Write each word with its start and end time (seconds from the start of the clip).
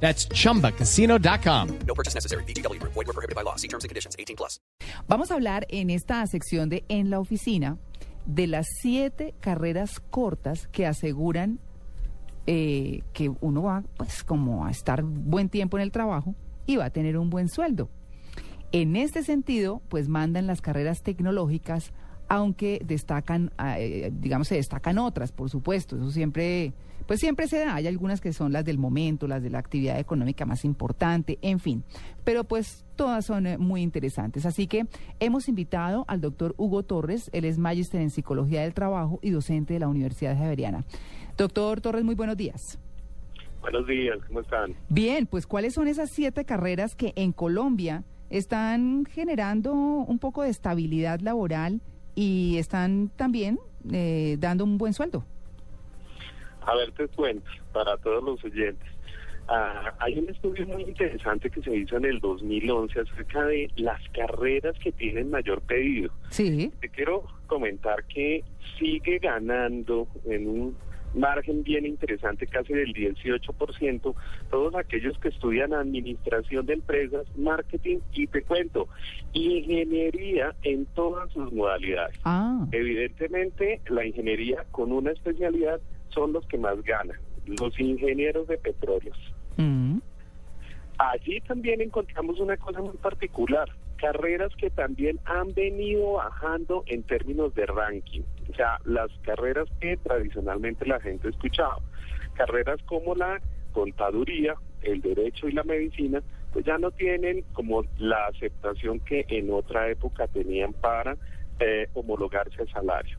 That's 0.00 0.28
chumbacasino.com. 0.28 1.78
No 1.86 1.94
purchase 1.94 2.14
necessary. 2.14 2.44
BGW. 2.44 2.80
Void 2.82 2.94
were 2.94 3.12
prohibited 3.12 3.34
by 3.34 3.42
law. 3.42 3.56
See 3.56 3.68
terms 3.68 3.84
and 3.84 3.88
conditions. 3.88 4.14
18 4.18 4.36
plus. 4.36 4.60
Vamos 5.08 5.30
a 5.30 5.34
hablar 5.34 5.66
en 5.68 5.90
esta 5.90 6.24
sección 6.26 6.68
de 6.68 6.84
En 6.88 7.10
la 7.10 7.18
Oficina 7.18 7.78
de 8.26 8.46
las 8.46 8.66
siete 8.80 9.34
carreras 9.40 10.00
cortas 10.00 10.68
que 10.68 10.86
aseguran 10.86 11.60
eh, 12.46 13.02
que 13.12 13.32
uno 13.40 13.62
va 13.62 13.82
pues 13.96 14.22
como 14.22 14.66
a 14.66 14.70
estar 14.70 15.02
buen 15.02 15.48
tiempo 15.48 15.78
en 15.78 15.82
el 15.82 15.92
trabajo 15.92 16.34
y 16.66 16.76
va 16.76 16.86
a 16.86 16.90
tener 16.90 17.16
un 17.16 17.30
buen 17.30 17.48
sueldo. 17.48 17.88
En 18.72 18.96
este 18.96 19.22
sentido, 19.22 19.80
pues 19.88 20.08
mandan 20.08 20.46
las 20.46 20.60
carreras 20.60 21.02
tecnológicas, 21.02 21.92
aunque 22.28 22.80
destacan, 22.84 23.52
eh, 23.78 24.10
digamos, 24.12 24.48
se 24.48 24.56
destacan 24.56 24.98
otras, 24.98 25.32
por 25.32 25.50
supuesto, 25.50 25.96
eso 25.96 26.10
siempre, 26.10 26.72
pues 27.06 27.20
siempre 27.20 27.46
se 27.48 27.58
da, 27.58 27.74
hay 27.74 27.86
algunas 27.86 28.20
que 28.20 28.32
son 28.32 28.52
las 28.52 28.64
del 28.64 28.78
momento, 28.78 29.28
las 29.28 29.42
de 29.42 29.50
la 29.50 29.58
actividad 29.58 29.98
económica 29.98 30.44
más 30.44 30.64
importante, 30.64 31.38
en 31.42 31.60
fin, 31.60 31.84
pero 32.24 32.44
pues 32.44 32.84
todas 32.96 33.24
son 33.24 33.46
eh, 33.46 33.58
muy 33.58 33.82
interesantes. 33.82 34.46
Así 34.46 34.66
que 34.66 34.86
hemos 35.20 35.48
invitado 35.48 36.04
al 36.08 36.20
doctor 36.20 36.54
Hugo 36.56 36.82
Torres, 36.82 37.30
él 37.32 37.44
es 37.44 37.58
magíster 37.58 38.00
en 38.00 38.10
Psicología 38.10 38.62
del 38.62 38.74
Trabajo 38.74 39.18
y 39.22 39.30
docente 39.30 39.74
de 39.74 39.80
la 39.80 39.88
Universidad 39.88 40.36
Javeriana. 40.36 40.84
Doctor 41.36 41.80
Torres, 41.80 42.04
muy 42.04 42.14
buenos 42.14 42.36
días. 42.36 42.78
Buenos 43.60 43.86
días, 43.86 44.18
¿cómo 44.28 44.40
están? 44.40 44.74
Bien, 44.88 45.26
pues 45.26 45.46
¿cuáles 45.46 45.74
son 45.74 45.88
esas 45.88 46.10
siete 46.10 46.44
carreras 46.44 46.94
que 46.94 47.12
en 47.16 47.32
Colombia 47.32 48.04
están 48.30 49.04
generando 49.06 49.72
un 49.72 50.18
poco 50.18 50.42
de 50.42 50.50
estabilidad 50.50 51.20
laboral 51.20 51.80
y 52.16 52.56
están 52.58 53.10
también 53.14 53.60
eh, 53.92 54.36
dando 54.40 54.64
un 54.64 54.78
buen 54.78 54.92
sueldo? 54.92 55.24
A 56.62 56.74
ver, 56.74 56.90
te 56.92 57.06
cuento 57.06 57.48
para 57.72 57.96
todos 57.98 58.24
los 58.24 58.42
oyentes. 58.42 58.88
Ah, 59.48 59.94
hay 60.00 60.18
un 60.18 60.28
estudio 60.28 60.66
muy 60.66 60.82
interesante 60.82 61.48
que 61.50 61.62
se 61.62 61.76
hizo 61.76 61.96
en 61.96 62.06
el 62.06 62.18
2011 62.18 62.98
acerca 62.98 63.44
de 63.44 63.70
las 63.76 64.00
carreras 64.08 64.76
que 64.80 64.90
tienen 64.90 65.30
mayor 65.30 65.62
pedido. 65.62 66.10
Sí. 66.30 66.72
Te 66.80 66.88
quiero 66.88 67.22
comentar 67.46 68.02
que 68.06 68.42
sigue 68.76 69.18
ganando 69.20 70.08
en 70.24 70.48
un 70.48 70.76
margen 71.16 71.62
bien 71.62 71.86
interesante, 71.86 72.46
casi 72.46 72.72
del 72.74 72.92
18%, 72.94 74.14
todos 74.50 74.74
aquellos 74.74 75.18
que 75.18 75.28
estudian 75.28 75.72
administración 75.72 76.66
de 76.66 76.74
empresas, 76.74 77.26
marketing 77.36 77.98
y 78.12 78.26
te 78.26 78.42
cuento, 78.42 78.88
ingeniería 79.32 80.54
en 80.62 80.86
todas 80.86 81.30
sus 81.32 81.52
modalidades. 81.52 82.18
Ah, 82.24 82.66
Evidentemente, 82.72 83.80
la 83.88 84.04
ingeniería 84.04 84.64
con 84.70 84.92
una 84.92 85.10
especialidad 85.12 85.80
son 86.08 86.32
los 86.32 86.46
que 86.46 86.58
más 86.58 86.82
ganan, 86.82 87.16
los 87.46 87.78
ingenieros 87.80 88.46
de 88.48 88.58
petróleos. 88.58 89.18
mm, 89.56 89.98
Allí 90.98 91.40
también 91.42 91.80
encontramos 91.82 92.40
una 92.40 92.56
cosa 92.56 92.80
muy 92.80 92.96
particular, 92.96 93.68
carreras 93.96 94.54
que 94.56 94.70
también 94.70 95.18
han 95.24 95.52
venido 95.54 96.14
bajando 96.14 96.84
en 96.86 97.02
términos 97.02 97.54
de 97.54 97.66
ranking, 97.66 98.22
o 98.50 98.54
sea, 98.54 98.78
las 98.84 99.10
carreras 99.22 99.68
que 99.80 99.96
tradicionalmente 99.96 100.86
la 100.86 101.00
gente 101.00 101.28
escuchaba, 101.28 101.78
carreras 102.34 102.80
como 102.84 103.14
la 103.14 103.40
contaduría, 103.72 104.54
el 104.82 105.00
derecho 105.00 105.48
y 105.48 105.52
la 105.52 105.64
medicina, 105.64 106.22
pues 106.52 106.64
ya 106.64 106.78
no 106.78 106.90
tienen 106.90 107.44
como 107.52 107.84
la 107.98 108.26
aceptación 108.28 109.00
que 109.00 109.26
en 109.28 109.50
otra 109.52 109.90
época 109.90 110.26
tenían 110.28 110.72
para 110.72 111.16
eh, 111.60 111.88
homologarse 111.94 112.62
el 112.62 112.68
salario. 112.70 113.18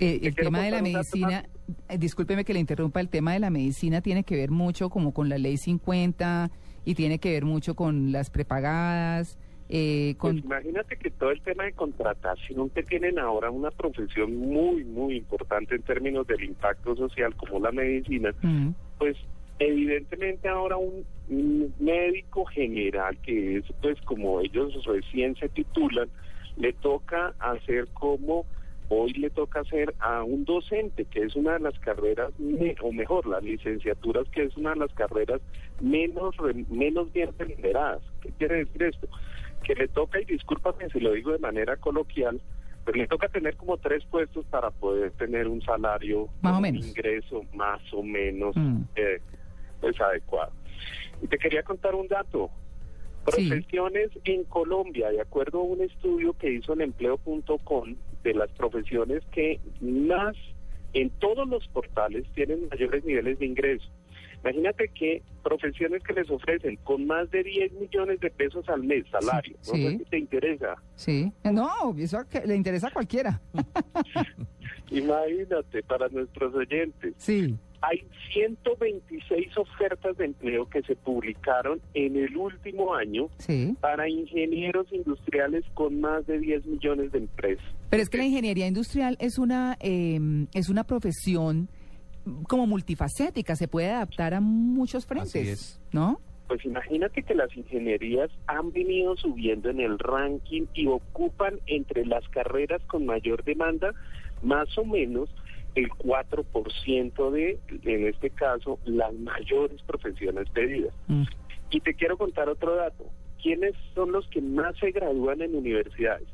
Eh, 0.00 0.20
el 0.22 0.34
tema 0.34 0.62
de 0.62 0.70
la 0.70 0.82
medicina, 0.82 1.44
eh, 1.88 1.98
discúlpeme 1.98 2.44
que 2.44 2.52
le 2.52 2.60
interrumpa, 2.60 3.00
el 3.00 3.08
tema 3.08 3.32
de 3.32 3.40
la 3.40 3.50
medicina 3.50 4.00
tiene 4.00 4.24
que 4.24 4.36
ver 4.36 4.50
mucho 4.50 4.90
como 4.90 5.12
con 5.12 5.28
la 5.28 5.38
ley 5.38 5.56
50 5.56 6.50
y 6.84 6.94
tiene 6.94 7.18
que 7.18 7.32
ver 7.32 7.44
mucho 7.44 7.74
con 7.74 8.12
las 8.12 8.30
prepagadas, 8.30 9.38
eh, 9.68 10.14
con... 10.18 10.32
Pues 10.32 10.44
imagínate 10.44 10.96
que 10.96 11.10
todo 11.10 11.30
el 11.30 11.40
tema 11.42 11.64
de 11.64 11.72
contratación 11.72 12.70
que 12.70 12.82
tienen 12.82 13.18
ahora 13.18 13.50
una 13.50 13.70
profesión 13.70 14.34
muy, 14.36 14.84
muy 14.84 15.16
importante 15.16 15.74
en 15.74 15.82
términos 15.82 16.26
del 16.26 16.42
impacto 16.44 16.96
social 16.96 17.34
como 17.36 17.60
la 17.60 17.72
medicina, 17.72 18.34
Mm, 18.42 18.70
pues 18.98 19.16
evidentemente 19.58 20.48
ahora 20.48 20.76
un, 20.76 21.04
un 21.28 21.74
médico 21.78 22.44
general, 22.46 23.16
que 23.18 23.58
es 23.58 23.64
pues 23.80 24.00
como 24.02 24.40
ellos 24.40 24.84
recién 24.84 25.34
se 25.36 25.48
titulan, 25.48 26.08
le 26.56 26.72
toca 26.72 27.34
hacer 27.38 27.88
como 27.92 28.46
hoy 28.90 29.12
le 29.12 29.28
toca 29.28 29.60
hacer 29.60 29.94
a 30.00 30.22
un 30.22 30.44
docente, 30.46 31.04
que 31.04 31.20
es 31.24 31.36
una 31.36 31.54
de 31.54 31.60
las 31.60 31.78
carreras, 31.80 32.30
o 32.82 32.90
mejor, 32.92 33.26
las 33.26 33.42
licenciaturas, 33.42 34.26
que 34.30 34.44
es 34.44 34.56
una 34.56 34.70
de 34.72 34.80
las 34.80 34.92
carreras 34.94 35.42
menos, 35.80 36.34
re- 36.38 36.64
menos 36.70 37.12
bien 37.12 37.28
remuneradas. 37.38 38.00
¿Qué 38.22 38.30
quiere 38.38 38.56
decir 38.64 38.82
esto? 38.84 39.06
Que 39.62 39.74
le 39.74 39.88
toca, 39.88 40.20
y 40.20 40.24
discúlpame 40.24 40.88
si 40.90 41.00
lo 41.00 41.12
digo 41.12 41.32
de 41.32 41.38
manera 41.38 41.76
coloquial, 41.76 42.40
pero 42.84 42.96
le 42.98 43.06
toca 43.06 43.28
tener 43.28 43.56
como 43.56 43.76
tres 43.76 44.04
puestos 44.06 44.46
para 44.46 44.70
poder 44.70 45.10
tener 45.12 45.46
un 45.46 45.60
salario, 45.62 46.28
Más 46.40 46.54
o 46.54 46.56
un 46.56 46.62
menos. 46.62 46.86
ingreso 46.86 47.42
más 47.54 47.80
o 47.92 48.02
menos 48.02 48.56
Mm. 48.56 48.82
eh, 48.96 49.20
pues 49.80 50.00
adecuado. 50.00 50.52
Y 51.22 51.26
te 51.26 51.36
quería 51.38 51.62
contar 51.62 51.94
un 51.94 52.08
dato. 52.08 52.50
Sí. 53.34 53.46
Profesiones 53.48 54.10
en 54.24 54.44
Colombia, 54.44 55.10
de 55.10 55.20
acuerdo 55.20 55.58
a 55.60 55.64
un 55.64 55.82
estudio 55.82 56.32
que 56.38 56.50
hizo 56.50 56.72
el 56.72 56.80
empleo.com, 56.80 57.94
de 58.22 58.34
las 58.34 58.50
profesiones 58.52 59.22
que 59.32 59.60
más 59.82 60.34
en 60.94 61.10
todos 61.18 61.46
los 61.46 61.66
portales 61.68 62.24
tienen 62.34 62.68
mayores 62.70 63.04
niveles 63.04 63.38
de 63.38 63.46
ingreso. 63.46 63.86
Imagínate 64.42 64.88
que 64.88 65.22
profesiones 65.42 66.02
que 66.02 66.12
les 66.12 66.30
ofrecen 66.30 66.76
con 66.84 67.06
más 67.06 67.30
de 67.30 67.42
10 67.42 67.72
millones 67.72 68.20
de 68.20 68.30
pesos 68.30 68.68
al 68.68 68.82
mes 68.82 69.04
salario, 69.10 69.56
no 69.66 69.74
sí. 69.74 69.82
sé 69.82 69.98
si 69.98 70.04
te 70.04 70.18
interesa. 70.18 70.76
sí, 70.94 71.32
no, 71.44 71.68
eso 71.98 72.18
que 72.28 72.46
le 72.46 72.54
interesa 72.54 72.88
a 72.88 72.90
cualquiera. 72.90 73.40
Imagínate 74.90 75.82
para 75.82 76.08
nuestros 76.08 76.54
oyentes. 76.54 77.14
Sí, 77.18 77.54
Hay 77.80 78.04
126 78.32 79.56
ofertas 79.58 80.16
de 80.16 80.26
empleo 80.26 80.68
que 80.68 80.82
se 80.82 80.96
publicaron 80.96 81.80
en 81.94 82.16
el 82.16 82.36
último 82.36 82.94
año 82.94 83.28
sí. 83.38 83.76
para 83.80 84.08
ingenieros 84.08 84.86
industriales 84.92 85.64
con 85.74 86.00
más 86.00 86.26
de 86.26 86.38
10 86.38 86.66
millones 86.66 87.12
de 87.12 87.18
empresas. 87.18 87.64
Pero 87.90 88.02
es 88.02 88.08
que 88.08 88.18
la 88.18 88.24
ingeniería 88.24 88.66
industrial 88.66 89.16
es 89.20 89.38
una, 89.38 89.76
eh, 89.80 90.18
es 90.54 90.68
una 90.68 90.84
profesión 90.84 91.68
como 92.48 92.66
multifacética, 92.66 93.56
se 93.56 93.68
puede 93.68 93.90
adaptar 93.90 94.34
a 94.34 94.40
muchos 94.40 95.06
frentes, 95.06 95.34
Así 95.34 95.48
es. 95.48 95.80
¿no? 95.92 96.20
Pues 96.48 96.64
imagínate 96.64 97.22
que 97.22 97.34
las 97.34 97.54
ingenierías 97.54 98.30
han 98.46 98.72
venido 98.72 99.16
subiendo 99.16 99.68
en 99.68 99.80
el 99.80 99.98
ranking 99.98 100.64
y 100.72 100.86
ocupan 100.86 101.60
entre 101.66 102.06
las 102.06 102.26
carreras 102.30 102.82
con 102.86 103.04
mayor 103.04 103.44
demanda 103.44 103.92
más 104.42 104.76
o 104.78 104.84
menos 104.84 105.28
el 105.74 105.90
4% 105.90 107.30
de, 107.30 107.58
en 107.84 108.06
este 108.06 108.30
caso, 108.30 108.78
las 108.84 109.12
mayores 109.14 109.82
profesiones 109.82 110.48
pedidas. 110.50 110.94
Mm. 111.06 111.24
Y 111.70 111.80
te 111.80 111.94
quiero 111.94 112.16
contar 112.16 112.48
otro 112.48 112.74
dato. 112.76 113.04
¿Quiénes 113.42 113.74
son 113.94 114.12
los 114.12 114.26
que 114.28 114.40
más 114.40 114.76
se 114.78 114.90
gradúan 114.90 115.42
en 115.42 115.54
universidades? 115.54 116.26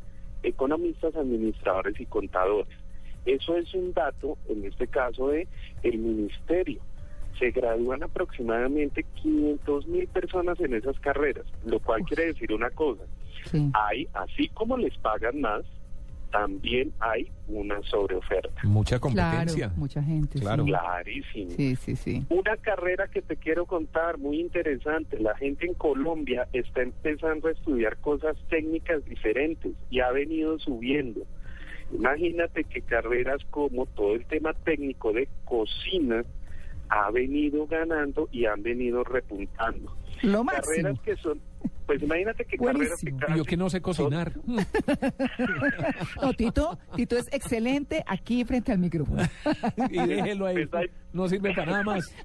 Economistas, 0.42 1.14
administradores 1.16 1.98
y 2.00 2.06
contadores. 2.06 2.78
Eso 3.26 3.56
es 3.56 3.72
un 3.74 3.92
dato, 3.92 4.36
en 4.48 4.64
este 4.64 4.86
caso, 4.86 5.28
de 5.28 5.46
el 5.82 5.98
ministerio. 5.98 6.80
Se 7.38 7.50
gradúan 7.50 8.02
aproximadamente 8.02 9.04
500 9.22 9.86
mil 9.88 10.06
personas 10.08 10.58
en 10.60 10.74
esas 10.74 10.98
carreras, 11.00 11.44
lo 11.64 11.80
cual 11.80 12.02
quiere 12.04 12.26
decir 12.26 12.52
una 12.52 12.70
cosa. 12.70 13.02
Sí. 13.50 13.70
Hay, 13.74 14.08
así 14.14 14.48
como 14.50 14.76
les 14.76 14.96
pagan 14.98 15.40
más, 15.40 15.64
también 16.30 16.92
hay 16.98 17.30
una 17.48 17.80
sobreoferta. 17.82 18.50
Mucha 18.64 18.98
Claro, 18.98 19.14
competencia. 19.14 19.72
mucha 19.76 20.02
gente. 20.02 20.40
Claro. 20.40 20.64
Sí. 20.64 20.70
Clarísimo. 20.70 21.50
sí, 21.50 21.76
sí, 21.76 21.96
sí. 21.96 22.26
Una 22.28 22.56
carrera 22.56 23.06
que 23.08 23.22
te 23.22 23.36
quiero 23.36 23.66
contar, 23.66 24.18
muy 24.18 24.40
interesante. 24.40 25.18
La 25.20 25.36
gente 25.36 25.66
en 25.66 25.74
Colombia 25.74 26.48
está 26.52 26.82
empezando 26.82 27.46
a 27.48 27.52
estudiar 27.52 27.96
cosas 27.98 28.36
técnicas 28.48 29.04
diferentes 29.04 29.72
y 29.90 30.00
ha 30.00 30.10
venido 30.10 30.58
subiendo. 30.58 31.20
Imagínate 31.92 32.64
que 32.64 32.80
carreras 32.82 33.40
como 33.50 33.86
todo 33.86 34.14
el 34.14 34.24
tema 34.26 34.52
técnico 34.64 35.12
de 35.12 35.28
cocina 35.44 36.22
ha 36.88 37.10
venido 37.10 37.66
ganando 37.66 38.28
y 38.32 38.46
han 38.46 38.62
venido 38.62 39.04
repuntando. 39.04 39.94
Lo 40.22 40.44
Carreras 40.44 40.94
máximo. 40.94 41.02
que 41.02 41.16
son 41.16 41.40
Pues 41.86 42.02
imagínate 42.02 42.44
que 42.44 42.56
carreras 42.56 43.00
que 43.00 43.12
Yo 43.36 43.44
que 43.44 43.56
no 43.56 43.68
sé 43.68 43.80
cocinar. 43.80 44.32
No, 46.22 46.32
Tito, 46.32 46.78
Tito 46.96 47.16
es 47.16 47.28
excelente 47.32 48.02
aquí 48.06 48.44
frente 48.44 48.72
al 48.72 48.78
micrófono. 48.78 49.22
y 49.90 49.98
déjelo 50.06 50.46
ahí. 50.46 50.54
Pues 50.66 50.74
ahí- 50.74 50.90
No 51.12 51.28
sirve 51.28 51.54
para 51.54 51.70
nada 51.72 51.82
más. 51.84 52.14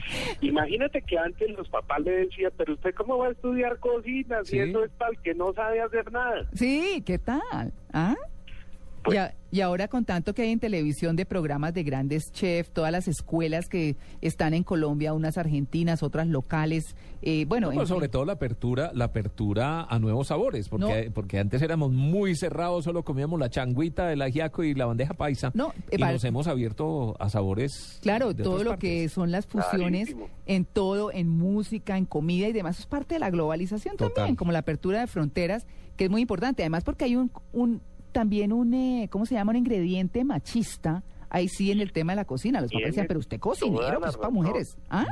Imagínate 0.40 1.02
que 1.02 1.18
antes 1.18 1.50
los 1.50 1.68
papás 1.68 2.00
le 2.00 2.10
decían, 2.12 2.52
pero 2.56 2.74
usted 2.74 2.94
cómo 2.94 3.18
va 3.18 3.28
a 3.28 3.30
estudiar 3.30 3.78
cocina 3.78 4.42
si 4.44 4.52
Sí. 4.52 4.58
eso 4.60 4.84
es 4.84 4.90
para 4.92 5.10
el 5.12 5.18
que 5.22 5.34
no 5.34 5.52
sabe 5.52 5.80
hacer 5.80 6.10
nada. 6.12 6.46
Sí, 6.54 7.02
¿qué 7.06 7.18
tal? 7.18 7.72
¿Ah? 7.92 8.14
Pues- 9.02 9.14
y, 9.14 9.18
a- 9.18 9.34
y 9.50 9.60
ahora 9.60 9.88
con 9.88 10.04
tanto 10.04 10.34
que 10.34 10.42
hay 10.42 10.50
en 10.50 10.60
televisión 10.60 11.16
de 11.16 11.26
programas 11.26 11.74
de 11.74 11.82
grandes 11.82 12.30
chefs, 12.32 12.70
todas 12.72 12.92
las 12.92 13.08
escuelas 13.08 13.68
que 13.68 13.96
están 14.20 14.54
en 14.54 14.62
Colombia, 14.62 15.12
unas 15.12 15.38
argentinas, 15.38 16.02
otras 16.02 16.26
locales, 16.28 16.94
eh, 17.22 17.44
bueno, 17.46 17.66
No, 17.68 17.72
en 17.72 17.78
pues 17.78 17.88
sobre 17.88 18.08
todo 18.08 18.24
la 18.24 18.34
apertura, 18.34 18.90
la 18.94 19.06
apertura 19.06 19.82
a 19.84 19.98
nuevos 19.98 20.28
sabores, 20.28 20.68
porque, 20.68 21.06
No. 21.06 21.12
porque 21.12 21.38
antes 21.38 21.60
éramos 21.62 21.92
muy 21.92 22.34
cerrados, 22.36 22.84
solo 22.84 23.02
comíamos 23.04 23.38
la 23.40 23.50
changuita, 23.50 24.12
el 24.12 24.22
ajiaco 24.22 24.62
y 24.64 24.74
la 24.74 24.86
bandeja 24.86 25.14
paisa. 25.14 25.50
No, 25.54 25.72
eh, 25.90 25.96
y 25.96 25.98
para- 25.98 26.12
nos 26.12 26.24
hemos 26.24 26.46
abierto 26.46 27.16
a 27.20 27.28
sabores. 27.28 27.98
Claro, 28.02 28.32
de 28.32 28.42
todo 28.44 28.54
otras 28.54 28.72
lo 28.72 28.78
que 28.78 29.08
son 29.08 29.30
las 29.30 29.46
fusiones 29.46 30.08
Clarísimo. 30.08 30.28
en 30.46 30.64
todo, 30.64 31.12
en 31.12 31.28
música, 31.28 31.98
en 31.98 32.06
comida 32.06 32.48
y 32.48 32.52
demás, 32.52 32.76
eso 32.76 32.82
es 32.82 32.86
parte 32.88 33.14
de 33.14 33.18
la 33.20 33.30
globalización 33.30 33.96
Total. 33.96 34.14
también, 34.14 34.36
como 34.36 34.52
la 34.52 34.60
apertura 34.60 35.00
de 35.00 35.06
fronteras, 35.06 35.66
que 35.96 36.04
es 36.04 36.10
muy 36.10 36.22
importante. 36.22 36.62
Además, 36.62 36.84
porque 36.84 37.04
hay 37.04 37.16
un, 37.16 37.30
un 37.52 37.82
también 38.10 38.52
un, 38.52 38.74
eh, 38.74 39.08
¿cómo 39.10 39.26
se 39.26 39.34
llama? 39.34 39.50
Un 39.50 39.56
ingrediente 39.56 40.24
machista, 40.24 41.02
ahí 41.28 41.48
sí, 41.48 41.70
en 41.70 41.80
el 41.80 41.92
tema 41.92 42.12
de 42.12 42.16
la 42.16 42.24
cocina. 42.24 42.60
Los 42.60 42.70
papás 42.72 42.86
decían, 42.88 43.06
pero 43.08 43.20
usted 43.20 43.38
cocinero, 43.40 44.00
pues 44.00 44.16
para 44.16 44.30
mujeres. 44.30 44.76
¿Ah? 44.90 45.06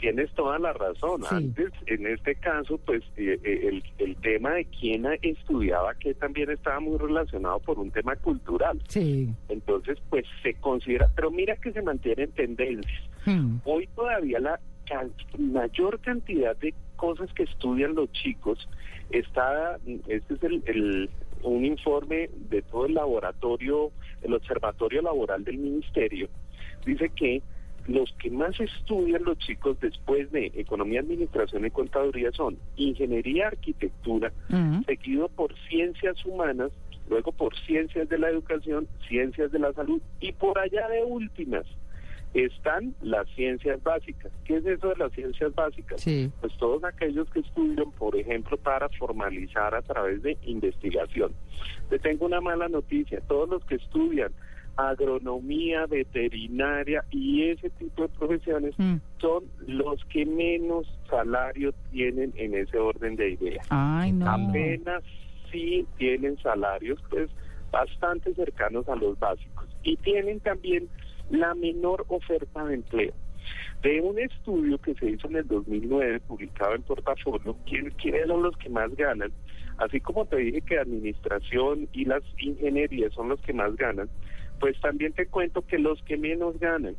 Tienes 0.00 0.30
toda 0.34 0.58
la 0.58 0.74
razón. 0.74 1.22
Sí. 1.22 1.34
Antes, 1.34 1.72
en 1.86 2.06
este 2.06 2.34
caso, 2.34 2.76
pues 2.84 3.02
eh, 3.16 3.40
eh, 3.42 3.68
el, 3.68 3.82
el 4.06 4.16
tema 4.16 4.50
de 4.50 4.66
quién 4.66 5.06
estudiaba 5.22 5.94
que 5.94 6.12
también 6.12 6.50
estaba 6.50 6.80
muy 6.80 6.98
relacionado 6.98 7.58
por 7.60 7.78
un 7.78 7.90
tema 7.90 8.14
cultural. 8.16 8.78
Sí. 8.88 9.30
Entonces, 9.48 9.96
pues 10.10 10.26
se 10.42 10.52
considera, 10.54 11.10
pero 11.16 11.30
mira 11.30 11.56
que 11.56 11.72
se 11.72 11.80
mantienen 11.80 12.30
tendencias. 12.32 13.02
Hmm. 13.24 13.56
Hoy 13.64 13.88
todavía 13.96 14.38
la 14.38 14.60
can- 14.86 15.12
mayor 15.38 15.98
cantidad 16.00 16.54
de 16.58 16.74
cosas 16.96 17.32
que 17.32 17.44
estudian 17.44 17.94
los 17.94 18.12
chicos 18.12 18.68
está, 19.10 19.78
este 20.08 20.34
es 20.34 20.42
el, 20.42 20.62
el- 20.66 21.10
un 21.42 21.64
informe 21.64 22.30
de 22.50 22.62
todo 22.62 22.86
el 22.86 22.94
laboratorio, 22.94 23.90
el 24.22 24.34
observatorio 24.34 25.02
laboral 25.02 25.44
del 25.44 25.58
ministerio, 25.58 26.28
dice 26.84 27.10
que 27.10 27.42
los 27.86 28.12
que 28.14 28.30
más 28.30 28.58
estudian 28.58 29.22
los 29.24 29.38
chicos 29.38 29.78
después 29.80 30.30
de 30.32 30.50
economía, 30.56 31.00
administración 31.00 31.66
y 31.66 31.70
contaduría 31.70 32.32
son 32.32 32.58
ingeniería, 32.76 33.48
arquitectura, 33.48 34.32
seguido 34.86 35.28
por 35.28 35.54
ciencias 35.68 36.24
humanas, 36.24 36.72
luego 37.08 37.30
por 37.30 37.56
ciencias 37.60 38.08
de 38.08 38.18
la 38.18 38.28
educación, 38.28 38.88
ciencias 39.08 39.52
de 39.52 39.60
la 39.60 39.72
salud 39.72 40.02
y 40.20 40.32
por 40.32 40.58
allá 40.58 40.88
de 40.88 41.04
últimas 41.04 41.64
están 42.44 42.94
las 43.00 43.26
ciencias 43.30 43.82
básicas. 43.82 44.30
¿Qué 44.44 44.56
es 44.56 44.66
eso 44.66 44.88
de 44.90 44.96
las 44.96 45.12
ciencias 45.12 45.54
básicas? 45.54 46.00
Sí. 46.00 46.30
Pues 46.40 46.52
todos 46.58 46.84
aquellos 46.84 47.28
que 47.30 47.40
estudian, 47.40 47.90
por 47.92 48.14
ejemplo, 48.16 48.56
para 48.58 48.88
formalizar 48.90 49.74
a 49.74 49.82
través 49.82 50.22
de 50.22 50.36
investigación. 50.42 51.32
Te 51.88 51.98
tengo 51.98 52.26
una 52.26 52.40
mala 52.40 52.68
noticia, 52.68 53.20
todos 53.28 53.48
los 53.48 53.64
que 53.64 53.76
estudian 53.76 54.32
agronomía, 54.78 55.86
veterinaria 55.86 57.02
y 57.10 57.44
ese 57.50 57.70
tipo 57.70 58.02
de 58.02 58.08
profesiones 58.10 58.74
Mm. 58.78 58.96
son 59.18 59.44
los 59.66 60.04
que 60.06 60.26
menos 60.26 60.86
salario 61.08 61.72
tienen 61.92 62.32
en 62.36 62.54
ese 62.54 62.76
orden 62.78 63.16
de 63.16 63.30
ideas 63.30 63.66
Ay, 63.70 64.12
no. 64.12 64.28
apenas 64.30 65.02
sí 65.50 65.86
tienen 65.96 66.36
salarios 66.42 66.98
pues 67.08 67.30
bastante 67.72 68.34
cercanos 68.34 68.86
a 68.88 68.96
los 68.96 69.18
básicos 69.18 69.66
y 69.82 69.96
tienen 69.96 70.40
también 70.40 70.88
la 71.30 71.54
menor 71.54 72.04
oferta 72.08 72.64
de 72.64 72.74
empleo. 72.74 73.12
De 73.82 74.00
un 74.00 74.18
estudio 74.18 74.78
que 74.78 74.94
se 74.94 75.10
hizo 75.10 75.28
en 75.28 75.36
el 75.36 75.46
2009, 75.46 76.20
publicado 76.20 76.74
en 76.74 76.82
Portafolio, 76.82 77.56
¿quién- 77.66 77.90
¿quiénes 77.90 78.26
son 78.26 78.42
los 78.42 78.56
que 78.56 78.68
más 78.68 78.94
ganan? 78.96 79.32
Así 79.78 80.00
como 80.00 80.24
te 80.24 80.36
dije 80.36 80.62
que 80.62 80.78
administración 80.78 81.88
y 81.92 82.06
las 82.06 82.22
ingenierías 82.38 83.12
son 83.12 83.28
los 83.28 83.40
que 83.42 83.52
más 83.52 83.76
ganan, 83.76 84.08
pues 84.58 84.80
también 84.80 85.12
te 85.12 85.26
cuento 85.26 85.62
que 85.62 85.78
los 85.78 86.02
que 86.02 86.16
menos 86.16 86.58
ganan, 86.58 86.96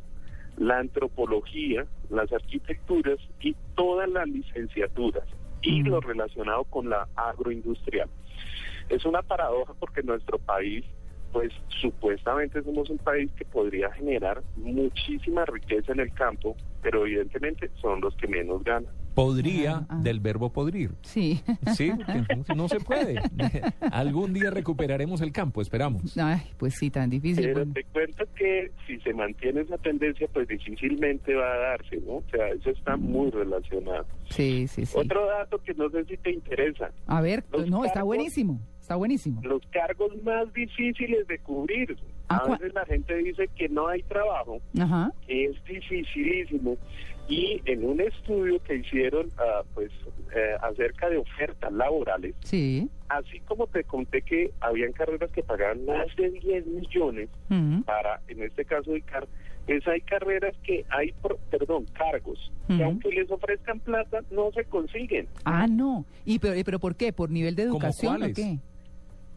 la 0.56 0.78
antropología, 0.78 1.86
las 2.08 2.32
arquitecturas 2.32 3.18
y 3.40 3.54
todas 3.74 4.08
las 4.08 4.28
licenciaturas 4.28 5.24
y 5.62 5.82
lo 5.82 6.00
relacionado 6.00 6.64
con 6.64 6.88
la 6.88 7.08
agroindustrial. 7.16 8.08
Es 8.88 9.04
una 9.04 9.22
paradoja 9.22 9.74
porque 9.78 10.02
nuestro 10.02 10.38
país, 10.38 10.84
pues 11.32 11.52
supuestamente 11.80 12.62
somos 12.62 12.88
un 12.90 12.98
país 12.98 13.30
que 13.36 13.44
podría 13.44 13.90
generar 13.92 14.42
muchísima 14.56 15.44
riqueza 15.44 15.92
en 15.92 16.00
el 16.00 16.12
campo, 16.14 16.56
pero 16.82 17.06
evidentemente 17.06 17.70
son 17.80 18.00
los 18.00 18.14
que 18.16 18.26
menos 18.28 18.62
ganan. 18.64 18.92
Podría, 19.14 19.78
Ah, 19.78 19.86
ah. 19.88 20.00
del 20.00 20.20
verbo 20.20 20.52
podrir. 20.52 20.92
Sí. 21.02 21.40
Sí, 21.74 21.90
no, 22.48 22.54
no 22.54 22.68
se 22.68 22.78
puede. 22.78 23.20
Algún 23.90 24.32
día 24.32 24.50
recuperaremos 24.50 25.20
el 25.22 25.32
campo, 25.32 25.60
esperamos. 25.60 26.16
Ay, 26.16 26.42
pues 26.56 26.74
sí, 26.78 26.88
tan 26.90 27.10
difícil. 27.10 27.46
Pero 27.46 27.54
bueno. 27.56 27.72
te 27.74 27.82
cuento 27.84 28.24
que 28.36 28.70
si 28.86 29.00
se 29.00 29.12
mantiene 29.12 29.62
esa 29.62 29.76
tendencia, 29.78 30.28
pues 30.32 30.46
difícilmente 30.46 31.34
va 31.34 31.52
a 31.52 31.56
darse, 31.58 31.96
¿no? 32.06 32.14
O 32.18 32.24
sea, 32.30 32.48
eso 32.50 32.70
está 32.70 32.96
muy 32.96 33.30
relacionado. 33.30 34.06
Sí, 34.30 34.68
sí, 34.68 34.86
sí. 34.86 34.96
Otro 34.96 35.26
dato 35.26 35.58
que 35.64 35.74
no 35.74 35.90
sé 35.90 36.04
si 36.04 36.16
te 36.16 36.30
interesa, 36.30 36.92
A 37.06 37.20
ver, 37.20 37.44
Los 37.50 37.68
no, 37.68 37.84
está 37.84 38.04
buenísimo. 38.04 38.60
Está 38.88 38.96
buenísimo. 38.96 39.42
los 39.42 39.60
cargos 39.70 40.10
más 40.22 40.50
difíciles 40.54 41.28
de 41.28 41.38
cubrir. 41.40 41.94
Ah, 42.30 42.36
A 42.46 42.48
veces 42.52 42.72
la 42.72 42.86
gente 42.86 43.14
dice 43.18 43.46
que 43.54 43.68
no 43.68 43.86
hay 43.86 44.02
trabajo, 44.04 44.60
Ajá. 44.80 45.12
es 45.26 45.62
dificilísimo. 45.66 46.78
Y 47.28 47.60
en 47.66 47.84
un 47.84 48.00
estudio 48.00 48.58
que 48.62 48.76
hicieron 48.76 49.28
ah, 49.36 49.60
pues 49.74 49.90
eh, 50.34 50.54
acerca 50.62 51.10
de 51.10 51.18
ofertas 51.18 51.70
laborales, 51.70 52.34
Sí. 52.44 52.88
así 53.10 53.40
como 53.40 53.66
te 53.66 53.84
conté 53.84 54.22
que 54.22 54.52
habían 54.60 54.92
carreras 54.92 55.30
que 55.32 55.42
pagaban 55.42 55.84
más 55.84 56.06
de 56.16 56.30
10 56.30 56.66
millones 56.68 57.28
para, 57.84 58.22
en 58.28 58.42
este 58.42 58.64
caso, 58.64 58.90
dedicar, 58.92 59.28
pues 59.66 59.86
hay 59.86 60.00
carreras 60.00 60.56
que 60.62 60.86
hay, 60.88 61.12
pro- 61.20 61.38
perdón, 61.50 61.84
cargos, 61.92 62.50
que 62.66 62.82
aunque 62.82 63.10
les 63.10 63.30
ofrezcan 63.30 63.80
plata, 63.80 64.20
no 64.30 64.50
se 64.52 64.64
consiguen. 64.64 65.28
Ah, 65.44 65.66
no. 65.66 66.06
¿Y 66.24 66.38
pero, 66.38 66.54
pero 66.64 66.78
por 66.78 66.96
qué? 66.96 67.12
¿Por 67.12 67.28
nivel 67.30 67.54
de 67.54 67.64
¿Cómo 67.66 67.74
educación 67.76 68.22
o 68.22 68.26
qué? 68.32 68.58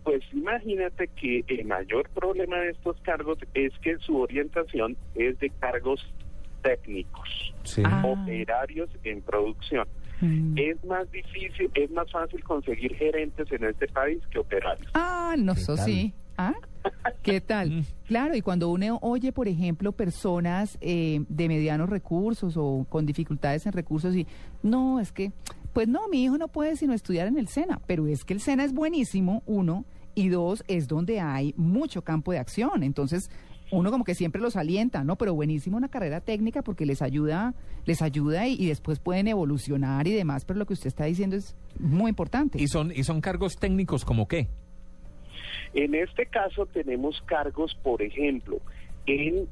Pues 0.04 0.22
imagínate 0.34 1.08
que 1.10 1.44
el 1.48 1.66
mayor 1.66 2.10
problema 2.10 2.58
de 2.58 2.72
estos 2.72 3.00
cargos 3.02 3.38
es 3.54 3.72
que 3.80 3.98
su 4.00 4.18
orientación 4.18 4.98
es 5.16 5.40
de 5.40 5.50
cargos 5.52 6.02
técnicos, 6.64 7.54
Sí. 7.64 7.84
Ah. 7.86 8.04
operarios 8.06 8.90
en 9.04 9.22
producción. 9.22 9.88
Mm. 10.22 10.58
Es 10.58 10.84
más 10.86 11.12
difícil, 11.12 11.70
es 11.74 11.90
más 11.92 12.12
fácil 12.12 12.44
conseguir 12.44 12.96
gerentes 12.96 13.52
en 13.52 13.64
este 13.64 13.88
país 13.88 14.20
que 14.32 14.40
operarios. 14.40 14.92
Ah, 14.94 15.36
no, 15.38 15.54
¿Qué 15.56 15.62
eso 15.62 15.78
sí. 15.78 16.14
¿Ah? 16.38 16.54
¿Qué 17.24 17.42
tal? 17.42 17.70
Mm. 17.72 17.84
Claro, 18.08 18.36
y 18.36 18.42
cuando 18.42 18.70
uno 18.70 18.98
oye, 19.02 19.32
por 19.32 19.48
ejemplo, 19.48 19.92
personas 19.92 20.78
eh, 20.82 21.24
de 21.28 21.48
medianos 21.48 21.90
recursos 21.90 22.56
o 22.58 22.86
con 22.90 23.06
dificultades 23.06 23.66
en 23.66 23.74
recursos 23.74 24.16
y, 24.16 24.26
no, 24.64 25.00
es 25.00 25.12
que, 25.12 25.32
pues 25.74 25.88
no, 25.88 26.08
mi 26.10 26.24
hijo 26.24 26.38
no 26.38 26.48
puede 26.48 26.76
sino 26.76 26.94
estudiar 26.94 27.28
en 27.28 27.38
el 27.38 27.48
SENA, 27.48 27.82
pero 27.88 28.08
es 28.08 28.24
que 28.24 28.34
el 28.34 28.42
SENA 28.42 28.64
es 28.64 28.74
buenísimo, 28.74 29.44
uno, 29.46 29.86
y 30.16 30.30
dos, 30.30 30.64
es 30.68 30.88
donde 30.88 31.20
hay 31.20 31.54
mucho 31.58 32.04
campo 32.04 32.32
de 32.32 32.40
acción. 32.40 32.84
Entonces, 32.84 33.30
uno 33.72 33.90
como 33.90 34.04
que 34.04 34.16
siempre 34.16 34.42
los 34.42 34.58
alienta, 34.58 35.04
¿no? 35.04 35.16
Pero 35.16 35.34
buenísimo 35.34 35.78
una 35.78 35.88
carrera 35.90 36.20
técnica 36.20 36.62
porque 36.62 36.86
les 36.86 37.02
ayuda, 37.02 37.54
les 37.86 38.02
ayuda 38.02 38.48
y, 38.48 38.56
y 38.62 38.68
después 38.68 39.00
pueden 39.00 39.28
evolucionar 39.28 40.08
y 40.08 40.12
demás, 40.12 40.44
pero 40.46 40.60
lo 40.60 40.66
que 40.66 40.74
usted 40.74 40.88
está 40.88 41.06
diciendo 41.06 41.38
es 41.38 41.56
muy 41.80 42.10
importante. 42.10 42.62
¿Y 42.62 42.68
son, 42.68 42.92
¿Y 42.92 43.04
son 43.04 43.22
cargos 43.22 43.56
técnicos 43.56 44.04
como 44.04 44.28
qué? 44.28 44.50
En 45.74 45.96
este 45.96 46.26
caso 46.26 46.66
tenemos 46.66 47.22
cargos, 47.22 47.74
por 47.82 48.02
ejemplo, 48.02 48.60
en 49.06 49.48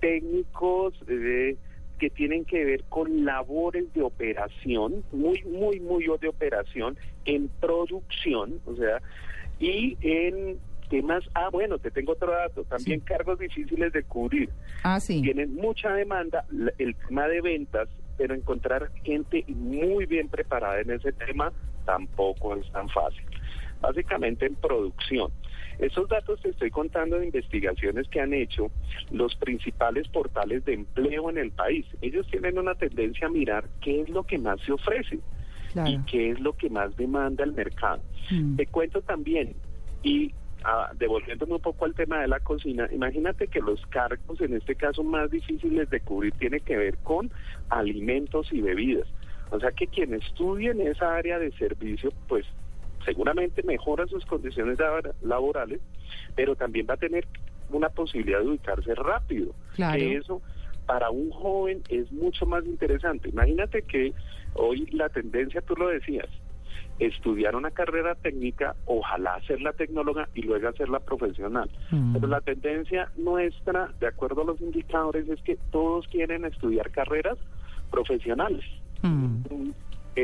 técnicos 0.00 0.94
eh, 1.08 1.56
que 1.98 2.10
tienen 2.10 2.44
que 2.44 2.64
ver 2.64 2.84
con 2.88 3.24
labores 3.24 3.92
de 3.94 4.02
operación, 4.02 5.04
muy, 5.12 5.42
muy, 5.44 5.80
muy 5.80 6.04
de 6.20 6.28
operación, 6.28 6.96
en 7.24 7.48
producción, 7.60 8.60
o 8.64 8.74
sea, 8.76 9.02
y 9.58 9.96
en 10.00 10.58
temas, 10.88 11.24
ah, 11.34 11.50
bueno, 11.52 11.78
te 11.78 11.90
tengo 11.90 12.12
otro 12.12 12.32
dato, 12.32 12.64
también 12.64 13.00
Sí. 13.00 13.06
cargos 13.06 13.38
difíciles 13.38 13.92
de 13.92 14.02
cubrir, 14.04 14.48
Ah, 14.84 15.00
sí. 15.00 15.20
tienen 15.20 15.54
mucha 15.54 15.92
demanda, 15.92 16.44
el 16.78 16.94
tema 16.94 17.28
de 17.28 17.40
ventas, 17.42 17.88
pero 18.16 18.34
encontrar 18.34 18.90
gente 19.04 19.44
muy 19.48 20.06
bien 20.06 20.28
preparada 20.28 20.80
en 20.80 20.90
ese 20.90 21.12
tema 21.12 21.52
tampoco 21.84 22.56
es 22.56 22.70
tan 22.72 22.88
fácil. 22.88 23.22
Básicamente 23.80 24.46
en 24.46 24.54
producción. 24.56 25.30
Esos 25.78 26.08
datos 26.08 26.40
te 26.42 26.50
estoy 26.50 26.70
contando 26.70 27.18
de 27.18 27.26
investigaciones 27.26 28.08
que 28.08 28.20
han 28.20 28.34
hecho 28.34 28.70
los 29.12 29.34
principales 29.36 30.08
portales 30.08 30.64
de 30.64 30.74
empleo 30.74 31.30
en 31.30 31.38
el 31.38 31.52
país. 31.52 31.86
Ellos 32.02 32.26
tienen 32.30 32.58
una 32.58 32.74
tendencia 32.74 33.28
a 33.28 33.30
mirar 33.30 33.68
qué 33.80 34.00
es 34.00 34.08
lo 34.08 34.24
que 34.24 34.38
más 34.38 34.60
se 34.62 34.72
ofrece. 34.72 35.20
Claro. 35.72 35.90
y 35.90 35.98
qué 36.04 36.30
es 36.30 36.40
lo 36.40 36.54
que 36.54 36.70
más 36.70 36.96
demanda 36.96 37.44
el 37.44 37.52
mercado. 37.52 38.02
Mm. 38.30 38.56
Te 38.56 38.66
cuento 38.66 39.02
también, 39.02 39.54
y 40.02 40.32
ah, 40.64 40.90
devolviéndome 40.96 41.54
un 41.54 41.60
poco 41.60 41.84
al 41.84 41.94
tema 41.94 42.20
de 42.20 42.28
la 42.28 42.40
cocina, 42.40 42.88
imagínate 42.90 43.48
que 43.48 43.60
los 43.60 43.84
cargos, 43.88 44.40
en 44.40 44.54
este 44.54 44.74
caso 44.74 45.04
más 45.04 45.30
difíciles 45.30 45.90
de 45.90 46.00
cubrir, 46.00 46.32
tiene 46.38 46.60
que 46.60 46.76
ver 46.76 46.96
con 46.98 47.30
alimentos 47.68 48.50
y 48.50 48.62
bebidas. 48.62 49.06
O 49.50 49.60
sea 49.60 49.70
que 49.72 49.86
quien 49.86 50.14
estudie 50.14 50.70
en 50.70 50.80
esa 50.80 51.14
área 51.14 51.38
de 51.38 51.52
servicio, 51.52 52.12
pues 52.28 52.46
seguramente 53.08 53.62
mejora 53.62 54.06
sus 54.06 54.24
condiciones 54.26 54.78
labor- 54.78 55.14
laborales, 55.22 55.80
pero 56.36 56.54
también 56.56 56.86
va 56.88 56.94
a 56.94 56.98
tener 56.98 57.26
una 57.70 57.88
posibilidad 57.88 58.40
de 58.40 58.48
ubicarse 58.48 58.94
rápido. 58.94 59.54
Claro. 59.74 59.98
Que 59.98 60.16
eso 60.16 60.42
para 60.86 61.08
un 61.10 61.30
joven 61.30 61.82
es 61.88 62.12
mucho 62.12 62.44
más 62.44 62.64
interesante. 62.66 63.30
Imagínate 63.30 63.82
que 63.82 64.12
hoy 64.54 64.86
la 64.92 65.08
tendencia, 65.08 65.62
tú 65.62 65.74
lo 65.74 65.88
decías, 65.88 66.28
estudiar 66.98 67.56
una 67.56 67.70
carrera 67.70 68.14
técnica, 68.14 68.74
ojalá 68.84 69.36
hacerla 69.36 69.72
tecnóloga 69.72 70.28
y 70.34 70.42
luego 70.42 70.68
hacerla 70.68 71.00
profesional. 71.00 71.70
Mm. 71.90 72.12
Pero 72.14 72.26
la 72.26 72.40
tendencia 72.40 73.10
nuestra, 73.16 73.90
de 74.00 74.06
acuerdo 74.08 74.42
a 74.42 74.46
los 74.46 74.60
indicadores, 74.60 75.28
es 75.28 75.40
que 75.42 75.56
todos 75.70 76.06
quieren 76.08 76.44
estudiar 76.44 76.90
carreras 76.90 77.38
profesionales. 77.90 78.64
Mm. 79.02 79.70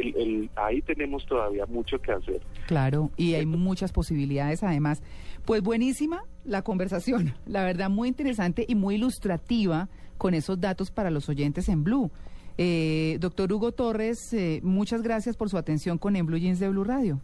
El, 0.00 0.14
el- 0.16 0.50
ahí 0.56 0.80
tenemos 0.82 1.24
todavía 1.26 1.66
mucho 1.66 2.00
que 2.00 2.12
hacer. 2.12 2.40
Claro, 2.66 3.10
y 3.16 3.34
hay 3.34 3.46
muchas 3.46 3.92
posibilidades 3.92 4.62
además. 4.62 5.02
Pues 5.44 5.62
buenísima 5.62 6.22
la 6.44 6.62
conversación, 6.62 7.34
la 7.46 7.64
verdad 7.64 7.90
muy 7.90 8.08
interesante 8.08 8.64
y 8.68 8.74
muy 8.74 8.96
ilustrativa 8.96 9.88
con 10.18 10.34
esos 10.34 10.60
datos 10.60 10.90
para 10.90 11.10
los 11.10 11.28
oyentes 11.28 11.68
en 11.68 11.84
Blue. 11.84 12.10
Eh, 12.56 13.16
doctor 13.20 13.52
Hugo 13.52 13.72
Torres, 13.72 14.32
eh, 14.32 14.60
muchas 14.62 15.02
gracias 15.02 15.36
por 15.36 15.48
su 15.50 15.58
atención 15.58 15.98
con 15.98 16.14
En 16.16 16.24
Blue 16.26 16.38
Jeans 16.38 16.60
de 16.60 16.68
Blue 16.68 16.84
Radio. 16.84 17.20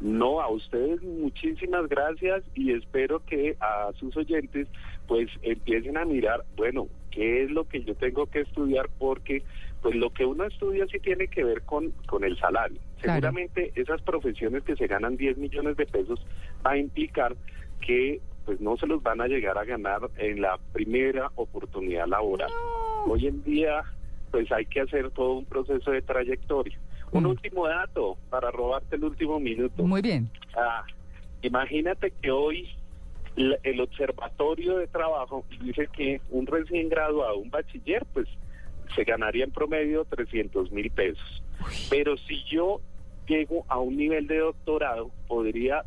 No, 0.00 0.40
a 0.40 0.48
ustedes 0.50 1.02
muchísimas 1.02 1.86
gracias 1.88 2.42
y 2.54 2.72
espero 2.72 3.22
que 3.26 3.56
a 3.60 3.90
sus 3.98 4.16
oyentes 4.16 4.66
pues 5.06 5.28
empiecen 5.42 5.96
a 5.98 6.04
mirar, 6.04 6.44
bueno, 6.56 6.86
qué 7.10 7.44
es 7.44 7.50
lo 7.50 7.68
que 7.68 7.82
yo 7.84 7.94
tengo 7.96 8.26
que 8.26 8.40
estudiar 8.40 8.88
porque 8.98 9.42
pues 9.90 9.98
lo 10.00 10.10
que 10.10 10.24
uno 10.24 10.44
estudia 10.44 10.86
sí 10.86 11.00
tiene 11.00 11.26
que 11.26 11.42
ver 11.42 11.62
con, 11.62 11.90
con 12.06 12.22
el 12.22 12.38
salario. 12.38 12.78
Claro. 13.00 13.16
Seguramente 13.20 13.72
esas 13.74 14.00
profesiones 14.02 14.62
que 14.62 14.76
se 14.76 14.86
ganan 14.86 15.16
10 15.16 15.36
millones 15.38 15.76
de 15.76 15.84
pesos 15.86 16.24
va 16.64 16.72
a 16.72 16.76
implicar 16.78 17.34
que 17.80 18.20
pues 18.44 18.60
no 18.60 18.76
se 18.76 18.86
los 18.86 19.02
van 19.02 19.20
a 19.20 19.26
llegar 19.26 19.58
a 19.58 19.64
ganar 19.64 20.02
en 20.18 20.40
la 20.42 20.58
primera 20.72 21.30
oportunidad 21.34 22.06
laboral. 22.06 22.50
Hoy 23.06 23.26
en 23.26 23.42
día 23.42 23.82
pues 24.30 24.50
hay 24.52 24.64
que 24.66 24.80
hacer 24.82 25.10
todo 25.10 25.32
un 25.32 25.44
proceso 25.44 25.90
de 25.90 26.02
trayectoria. 26.02 26.78
Un 27.10 27.24
Mm. 27.24 27.30
último 27.30 27.66
dato 27.66 28.16
para 28.30 28.52
robarte 28.52 28.94
el 28.94 29.02
último 29.02 29.40
minuto. 29.40 29.82
Muy 29.82 30.02
bien. 30.02 30.30
Ah, 30.56 30.84
imagínate 31.42 32.12
que 32.22 32.30
hoy 32.30 32.68
el 33.36 33.80
observatorio 33.80 34.76
de 34.78 34.86
trabajo 34.86 35.44
dice 35.62 35.88
que 35.92 36.20
un 36.30 36.46
recién 36.46 36.88
graduado, 36.88 37.38
un 37.38 37.50
bachiller, 37.50 38.04
pues 38.12 38.28
se 38.94 39.04
ganaría 39.04 39.44
en 39.44 39.50
promedio 39.50 40.04
300 40.04 40.70
mil 40.72 40.90
pesos. 40.90 41.42
Pero 41.88 42.16
si 42.16 42.42
yo 42.44 42.80
llego 43.26 43.64
a 43.68 43.78
un 43.78 43.96
nivel 43.96 44.26
de 44.26 44.38
doctorado, 44.38 45.10
podría 45.28 45.84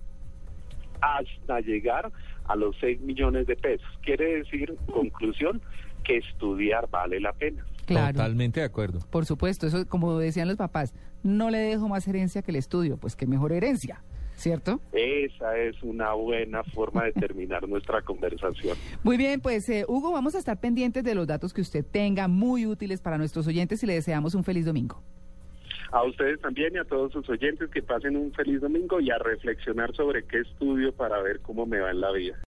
hasta 1.02 1.60
llegar 1.60 2.12
a 2.46 2.56
los 2.56 2.76
6 2.80 3.02
millones 3.02 3.48
de 3.48 3.56
pesos. 3.56 3.88
Quiere 4.02 4.38
decir, 4.38 4.76
conclusión, 4.92 5.62
que 6.04 6.18
estudiar 6.18 6.90
vale 6.90 7.20
la 7.20 7.34
pena. 7.34 7.66
Claro. 7.86 8.14
Totalmente 8.14 8.62
de 8.62 8.66
acuerdo. 8.66 9.00
Por 9.10 9.26
supuesto, 9.26 9.68
eso 9.68 9.88
como 9.88 10.18
decían 10.18 10.48
los 10.48 10.58
papás, 10.58 10.94
no 11.24 11.50
le 11.50 11.58
dejo 11.58 11.88
más 11.88 12.08
herencia 12.08 12.42
que 12.42 12.52
el 12.52 12.58
estudio, 12.58 12.98
pues 12.98 13.16
qué 13.16 13.26
mejor 13.26 13.52
herencia, 13.52 14.02
¿cierto? 14.36 14.80
Esa 14.92 15.58
es 15.58 15.82
una 15.84 16.14
buena 16.14 16.64
forma 16.64 17.06
de 17.06 17.14
terminar 17.14 17.68
nuestra 17.68 18.02
conversación. 18.02 18.78
Muy 19.04 19.18
bien, 19.18 19.42
pues 19.42 19.68
eh, 19.70 19.86
Hugo, 19.88 20.12
vamos 20.12 20.36
a 20.36 20.40
estar 20.40 20.60
pendientes 20.60 21.04
de 21.04 21.16
los 21.16 21.28
datos 21.28 21.54
que 21.54 21.62
usted 21.62 21.86
tenga, 21.86 22.28
muy 22.28 22.66
útiles 22.66 23.02
para 23.02 23.18
nuestros 23.18 23.48
oyentes 23.48 23.84
y 23.84 23.88
le 23.88 23.94
deseamos 23.94 24.36
un 24.36 24.44
feliz 24.44 24.66
domingo. 24.66 25.02
A 25.92 26.04
ustedes 26.04 26.42
también 26.42 26.74
y 26.74 26.80
a 26.80 26.86
todos 26.86 27.12
sus 27.12 27.30
oyentes 27.30 27.70
que 27.70 27.84
pasen 27.84 28.18
un 28.18 28.32
feliz 28.34 28.60
domingo 28.62 29.00
y 29.00 29.12
a 29.12 29.18
reflexionar 29.20 29.96
sobre 29.96 30.24
qué 30.24 30.40
estudio 30.40 30.92
para 30.92 31.22
ver 31.22 31.40
cómo 31.42 31.68
me 31.68 31.80
va 31.80 31.92
en 31.92 32.02
la 32.02 32.12
vida. 32.12 32.36